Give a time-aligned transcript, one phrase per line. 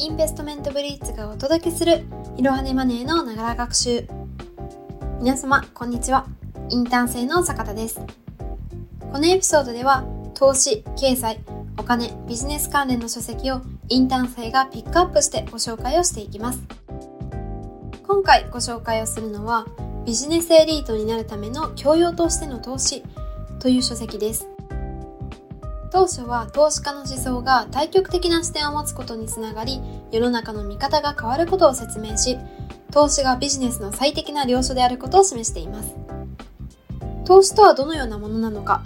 [0.00, 2.04] インベストメントブリーツがお届けする
[2.38, 4.08] いろはねマネーのながら学習。
[5.20, 6.26] 皆様こんにちは。
[6.70, 8.00] インターン生の坂田です。
[9.12, 11.40] このエピソードでは投資、経済、
[11.76, 13.60] お金、ビジネス関連の書籍を
[13.90, 16.62] インターン生がピックアップしてご紹介をしていきます。
[18.06, 19.66] 今回ご紹介をするのは
[20.06, 23.04] ビジネスエリートになるための教養としての投資
[23.58, 24.48] という書籍です。
[25.90, 29.80] 当初は投資家の思想が対極的な視点を持つことにつながり
[30.12, 32.38] 世の中の見方が変わることを説明し
[32.92, 35.94] 投資がビジネスの最適な領書であることを示しています。
[37.24, 38.82] 投資とはどのようなものなのか。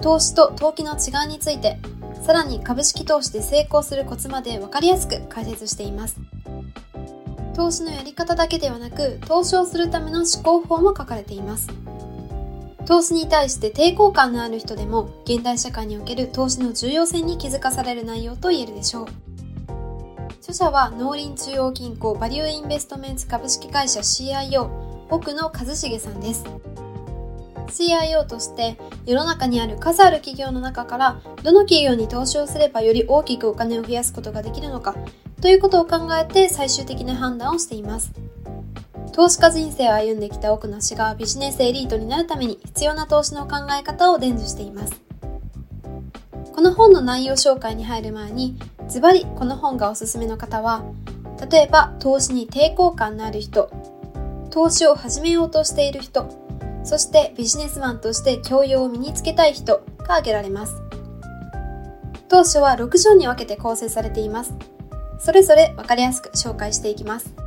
[0.00, 1.78] 投資と投機の違いについて
[2.24, 6.16] さらに株式投資で成功するコツまで分かりやすく解説しています。
[7.54, 11.68] 投資のやり方だけではなく投資をするための思考法も書かれています。
[12.92, 19.06] 投資に対して抵抗感のある人でも現代社会における投資の重要性に気づかされる内容と言えるでしょう。
[20.42, 24.68] 著者は農林中央銀行バリューインベストメンツ株式会社 CIO
[25.08, 26.44] 奥野和重さんです。
[27.68, 34.94] CIO として世の中にある数ある企業の中からどの企業に投資をすればより大きくお金を増やすことができるのか
[35.40, 38.12] ということを考えて最終的な判断をしています。
[39.12, 45.02] 投資家人生を歩んできた奥野氏がビジネスエリートになるために必要な投資の考え方を伝授しています。
[46.54, 48.56] この本の内容紹介に入る前に、
[48.88, 50.84] ズバリこの本がおすすめの方は、
[51.50, 53.70] 例えば投資に抵抗感のある人、
[54.50, 56.26] 投資を始めようとしている人、
[56.82, 60.80] そしてビジネスマンとして教養を身につけたい人が挙げられます。
[62.28, 64.54] 当初は6章に分けて構成されています。
[65.18, 67.41] それぞれ分かりやすく紹介していきます。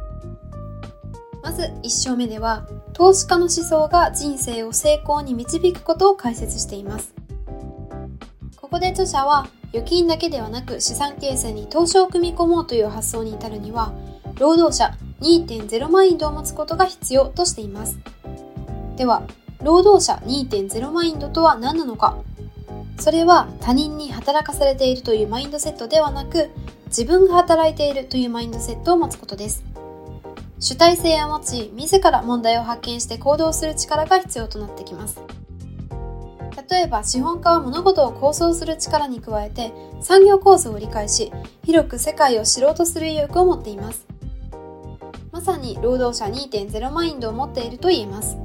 [1.45, 7.13] まず1章目では投資家の思想が人生を成功に導くことを解説しています。
[8.55, 13.93] ここで著者は預金だけではなく資産形成に投資を組み込もうという発想に至るには
[14.39, 17.99] 労働者2.0マインドを持つことが必要としています。
[18.95, 19.21] では
[19.61, 22.17] 労働者2.0マインドとは何なのか。
[22.99, 26.49] それは他人に働かされているというマインドセットではなく
[26.87, 29.74] 自分が働いているというマインドセットを持つことです。
[30.59, 35.19] 主体性を持ち、自ら問題を発見して行動する力が必要となってきます。
[36.69, 39.71] 例えば資本家は物事を構想する力に加えて
[40.01, 41.31] 産業構造を理解し
[41.63, 44.07] 広く世界を知ろうとする意欲を持っています。
[45.31, 48.37] まさに労働者2.0マインドを持っていると言えます。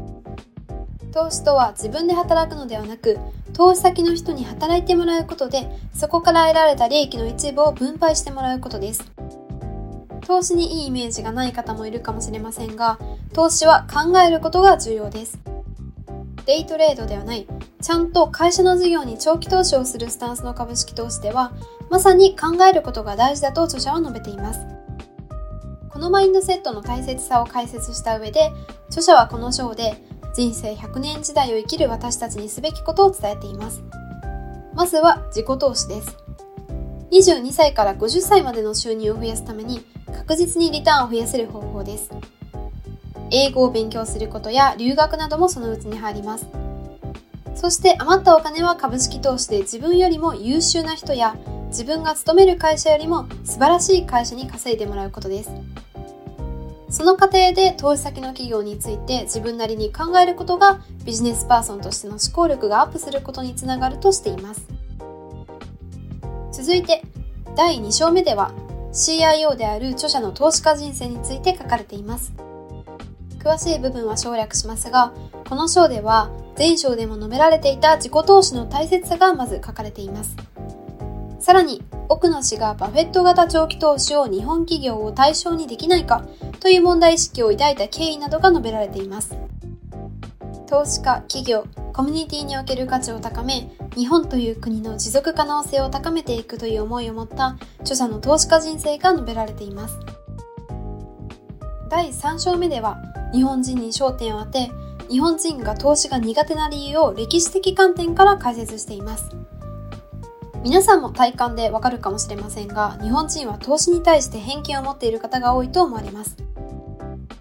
[1.12, 3.18] 投資とは自分で働くのではなく
[3.52, 9.19] 投資先の人に働いてもらうことでそこから得られた利益の一部を分配してもらうことです。
[10.30, 13.00] 投資にいいイメージがない方もいるかもしれませんが、
[13.34, 15.40] 投資は考えることが重要です。
[16.46, 17.48] デイトレードではない、
[17.82, 21.52] ちゃんと会社の事業に長期投資をするスタンスの株式投資では、
[21.90, 24.60] まさに考えることが大事だと著者は述べています。
[25.88, 28.52] このマインドセットの大切さを解説した上で、
[28.86, 29.96] 著者はこの章で
[30.32, 33.82] 人生100年時代を生きる私たちにすべきことを伝えています。
[34.74, 36.16] まずは自己投資です。
[37.10, 39.80] 22歳から50歳までの収入を増やすために
[40.30, 42.08] 確実にリターンを増やせる方法です。
[43.32, 46.46] 英語を勉強することや留学などもそのうちに入ります。
[47.56, 51.36] そして余ったお金は株式投資で自分よりも優秀な人や
[51.66, 55.50] 自分が勤める会社よりも素晴らしい会社に稼いでもらうことです。
[56.90, 64.64] その過程で投資先の企業について自分なりに考えることがビジネスパーソンとしての思考力がアップすることにつながるとしています。
[66.52, 67.02] 続いて
[67.56, 68.52] 第2章目では
[68.92, 72.32] CIO である著者の投資家人生について書かれています。
[73.38, 75.12] 詳しい部分は省略しますが、
[75.48, 80.36] この章では前章でも述べられていた自己投資の大切さがまず書かれています。
[81.38, 86.24] さらに、奥野氏がバフェット型長期投資を日本企業を対象にできないか
[86.58, 89.36] という問題意識を抱いた経緯などが述べられています。
[90.66, 91.64] 投資家、企業、
[92.00, 99.98] コミュニティにおける価値を高め、日本という国の持続可能性を高めていくという思いを持った著者の投資家人生が述べられています。
[101.90, 102.96] 第3章目では、
[103.34, 104.70] 日本人に焦点を当て、
[105.10, 109.28] 日本人が投資が苦手な理由を歴史的観点から解説しています。
[110.64, 116.38] 皆さんも体感でわかるかもしれませんが、日本人は投資に対して偏見を持っている方が多いと思われます。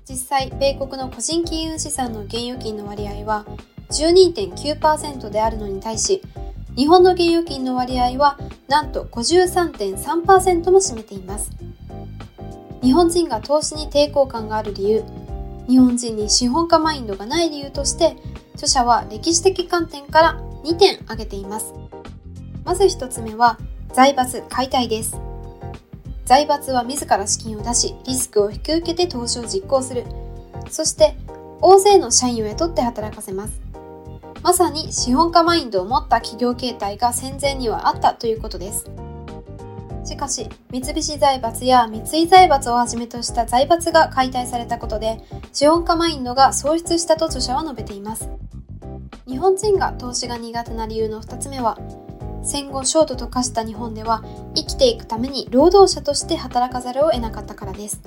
[0.09, 3.45] 実際、米国の個人金融資産の現預金の割合は
[3.91, 6.23] 12.9%であるのに対し、
[6.75, 11.51] 日本の現預金の割合はなんと53.3%も占めています。
[12.81, 15.03] 日本人が投資に抵抗感がある理由、
[15.67, 18.17] 日本人に資本家マインドがない理由として、
[18.55, 21.75] 著者は歴史的観点から2点挙げています。
[22.65, 23.59] まず1つ目は、
[23.93, 25.28] 財閥解体です。
[26.29, 30.05] 財閥は自ら資金を出し、リスクを引き受けて投資を実行する。
[30.69, 31.15] そして、
[31.59, 33.59] 大勢の社員を雇って働かせます。
[34.43, 38.85] まさに資本家マインドを持った企業形態が戦前にはあったということです。
[40.05, 48.29] しかし、三菱財閥や三井財閥をはじめとした財閥が解体されたことで、資本家マインドが喪失したと著者は述べています。
[49.27, 51.79] 日本人が投資が苦手な理由の2つ目は、
[52.43, 54.23] 戦後ショートと化した日本では
[54.55, 58.01] 生きていくために労働者として働かざるを得なかったからです。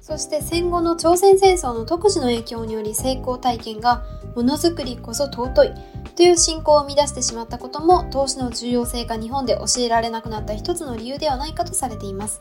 [0.00, 5.74] そして戦後の朝鮮戦争の特殊の影響により成功体験がものづくりこそ尊い
[6.16, 12.40] という信仰を生み出してしまったことも投資の重要性が日本で教えられなくなった一つの理由ではないかとされています。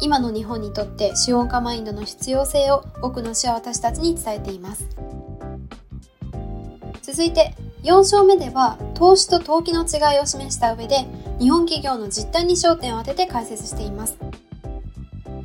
[0.00, 4.86] 今の日本にとって資本家マインドの必要性を多くの詩は私たちに伝えています。
[7.02, 11.04] 続いて4章目では投資と投機の違いを示した上で
[11.38, 14.16] 日本企業の実態に焦点を当てて解説しています。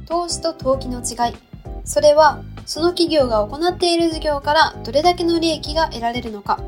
[0.05, 1.35] 投資と投機の違い。
[1.83, 6.61] それはその企業が行っている事業からどれだけの利益が得られるのか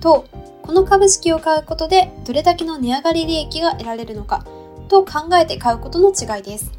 [0.00, 0.24] と
[0.62, 4.46] この株式を買うことでどれだけの値上がり利益が得られるのか
[4.88, 6.72] と考えて買うことの違いです。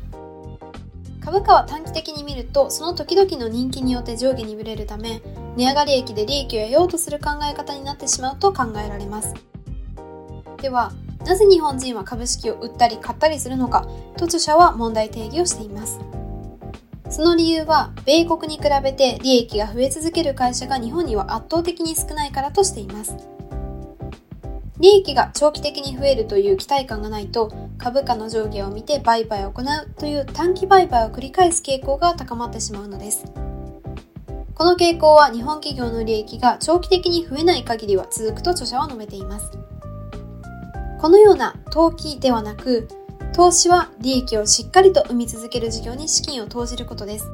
[1.24, 5.22] 株価は短期的に見るとその時々の人気によって上下にぶれるため
[5.56, 9.34] 値上がり益で利益を得ようとする考え方になってしまうと考えられます。
[10.62, 10.92] では
[11.26, 13.88] なぜ日本人は株式を売ったり買ったりするのか
[14.18, 16.00] と著者は問題定義をしています。
[17.10, 23.16] その理由は米国に比べて利益が増え続ける会社が日本には圧倒的に少ないからとしています。
[24.80, 29.66] 利益が長期的に増えるという期待感がないと株価の上下を見て売買を行う
[29.98, 33.24] という短期売買を繰り返す傾向が高まってしまうのです。
[34.56, 39.52] この傾向は日本企業の利益が長期的に増えない限りは続くと著者は述べています。
[41.02, 42.88] このような投機ではなく、
[43.34, 47.30] 投資は利益をしっかりと生み続ける事業に資金を投じることです。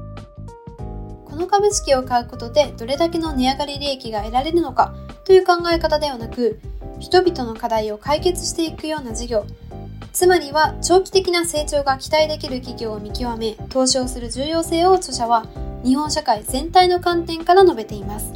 [1.25, 6.59] この株式を買うことでどれだけの値上がり利益が得られるのかという考え方ではなく、
[6.99, 9.45] 人々の課題を解決していくような事業、
[10.11, 15.45] つまりは長期的な成長が期待できる企業を見極め、投資をする重要性を著者は
[15.83, 18.33] 日本社会全体の観点から述べています。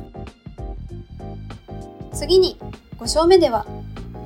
[2.13, 2.57] 次に
[2.97, 3.65] 5章目では、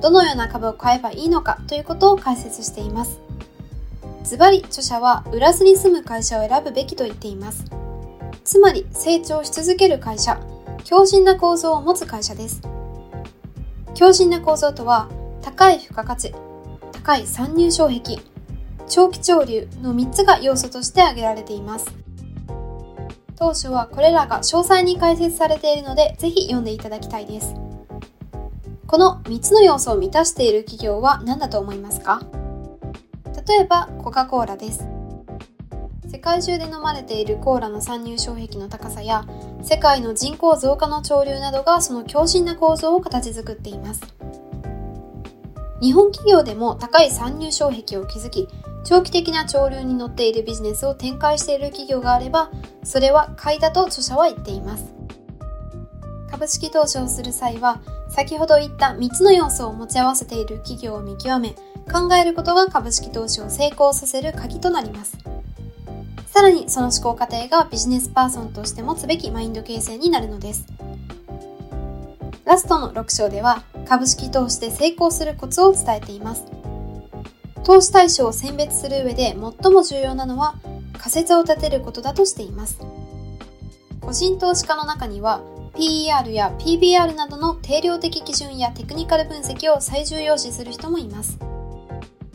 [0.00, 3.20] どのような株を買えばいいのかということを解説しています。
[4.22, 7.64] ズバリ著者は売らずに済む会社を選ぶべきと言っています。
[8.44, 10.40] つまり成長し続ける会社、
[10.84, 12.62] 強靭な構造を持つ会社です。
[13.94, 15.08] 強靭な構造とは、
[15.42, 16.32] 高い付加価値、
[16.92, 18.18] 高い参入障壁、
[18.88, 21.92] 長期潮流の3つが要素として挙げられています。
[23.40, 27.54] 当初はこれらが詳細に解説されているので、ぜひ読んでいただきたいです。
[28.86, 32.20] この3つの要素を満たしている企業は何だと思いますか？
[33.48, 34.86] 例えば、コカ・コーラです。
[36.12, 39.24] 世界中で飲まれているコーラの参入障壁の高さや
[39.62, 44.02] 世界の人口増加の潮流などがその強靭な構造を形作っています。
[45.80, 48.48] 日本企業でも高い参入障壁を築き、
[48.84, 52.50] 長期的な潮流に乗っているビジネスを展開している企業があれば、
[52.82, 54.94] それは買いだと著者は言っています。
[56.30, 61.50] 株式投資をする際は、先ほど言った3つの要素を持ち合わせている企業を見極め、
[61.92, 65.18] 考えることが株式投資を成功させる鍵となります。
[66.26, 70.64] さらにその思考過程がビジネスパーソンとして持つべきマインド形成になるのです。
[72.44, 76.59] ラストの6章では株式投資で成功するコツを伝えています。
[77.64, 80.54] 投資対象を選別する上で最も重要なのは
[80.98, 82.80] 仮説を立てることだとしています。
[84.00, 85.40] 個人投資家の中には
[85.74, 91.38] PER や PBR などの定量的基準やテクニカル分析を最重要視する人もいます。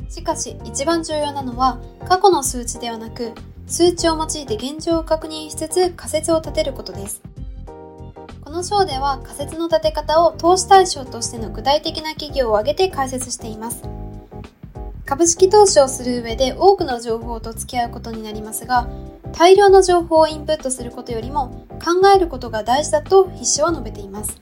[0.09, 3.33] しかし一番重要なのは過去の数値ではなく
[3.67, 7.21] 数値を用いて現状を確認しつつ仮説を立てることです。
[8.41, 13.94] この章では仮説の立て方を投資対象としての具体的な企業を挙げて解説しています。
[15.05, 18.89] 株式投資をする上で多くの情報と付き合うことになりますが、
[19.33, 24.41] 大量の情報をインプットすることよりも考えることが大事だと筆者は述べています。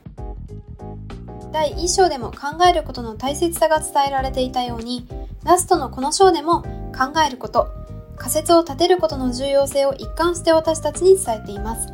[1.52, 5.06] 第1章でも考えることの大切さが伝えられていたように、
[5.44, 6.62] ラストのこの章でも
[6.98, 7.68] 考えること、
[8.16, 11.94] 仮説を立てることの重要性を一貫して私たちに伝えています。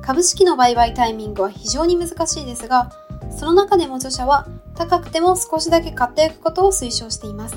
[0.00, 2.90] 株式の売買タイミングは非常に難しいですが、
[3.36, 7.56] その中でも著者は高くても少しだけ買っていくことを推奨しています。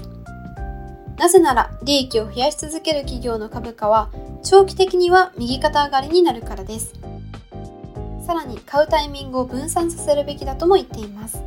[1.18, 4.10] なぜなら利益を増やし続ける企業の株価は
[4.42, 6.94] 長期的には右肩上がりになるからです。
[8.26, 11.44] さらに買うタイミングを分散させるべきだとも言っています。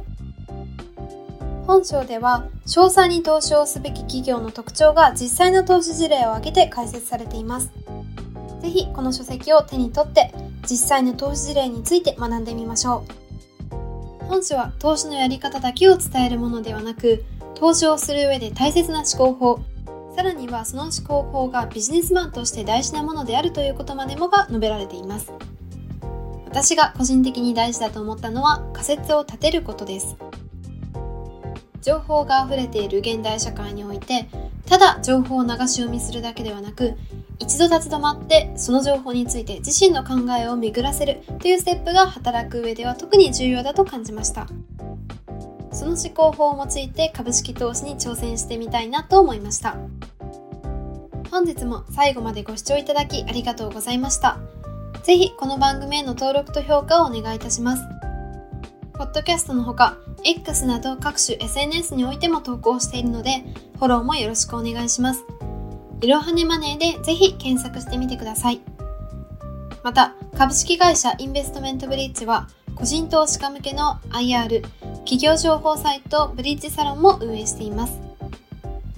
[1.66, 7.70] 本章では詳細に投資をすべき企業の特徴が実際の投資事例を挙げて解説されています。
[8.60, 10.34] ぜひこの書籍を手に取って
[10.68, 13.21] 実際の投資事例について学んでみましょう。
[14.32, 17.22] 本書は投資のやり方だけを伝えるものではなく、
[17.54, 19.60] 投資をする上で大切な思考法、
[20.16, 25.30] さらにはその思考法がビジネスマンとして大事なものであるということまでもが述べられています。
[26.46, 30.16] 私が個人的に大事だと思ったのは仮説を立てることです。
[31.82, 34.30] 情報が溢れている現代社会において、
[34.66, 36.94] ただ情報を流し読みするだけではなく、
[37.38, 44.46] 一度立ち止まってその情報について自身の考えを巡らせるというステップが働く上では特に重要だと感じました。
[45.72, 49.76] その思考法を用いて株式投資に挑戦してみたいなと思いました。
[51.30, 54.38] 本日も最後までご視聴いただきありがとうございました。
[55.02, 57.91] ぜひこの番組への登録と評価をお願いいたします。
[58.94, 63.44] ポッドキャストのほか、X など各種 SNS においても投稿しているので、
[63.78, 65.24] フォローもよろしくお願いします。
[66.00, 68.60] いろはねマネーでぜひ検索してみてください。
[69.82, 74.62] また、株式会社インベストメントブリッジは、個人投資家向けの IR、
[75.04, 77.98] 企業情報サイトブリッジサロンも運営しています。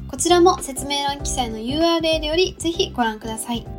[0.09, 3.74] こちらも説明欄記載の URL よりぜひご覧ください。